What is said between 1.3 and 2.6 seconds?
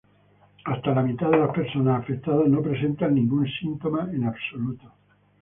las personas afectadas